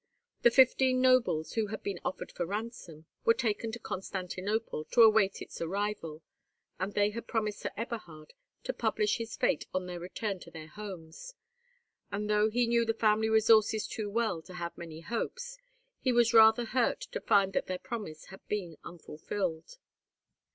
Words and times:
The 0.41 0.49
fifteen 0.49 0.99
nobles, 0.99 1.53
who 1.53 1.67
had 1.67 1.83
been 1.83 1.99
offered 2.03 2.31
for 2.31 2.43
ransom, 2.43 3.05
were 3.23 3.35
taken 3.35 3.71
to 3.71 3.77
Constantinople, 3.77 4.83
to 4.85 5.03
await 5.03 5.43
its 5.43 5.61
arrival, 5.61 6.23
and 6.79 6.93
they 6.93 7.11
had 7.11 7.27
promised 7.27 7.59
Sir 7.59 7.69
Eberhard 7.77 8.33
to 8.63 8.73
publish 8.73 9.17
his 9.17 9.37
fate 9.37 9.67
on 9.75 9.85
their 9.85 9.99
return 9.99 10.39
to 10.39 10.49
their 10.49 10.69
homes; 10.69 11.35
and, 12.11 12.27
though 12.27 12.49
he 12.49 12.65
knew 12.65 12.83
the 12.83 12.95
family 12.95 13.29
resources 13.29 13.87
too 13.87 14.09
well 14.09 14.41
to 14.41 14.55
have 14.55 14.75
many 14.75 15.01
hopes, 15.01 15.59
he 15.99 16.11
was 16.11 16.33
rather 16.33 16.65
hurt 16.65 17.01
to 17.01 17.21
find 17.21 17.53
that 17.53 17.67
their 17.67 17.77
promise 17.77 18.25
had 18.33 18.39
been 18.47 18.77
unfulfilled. 18.83 19.77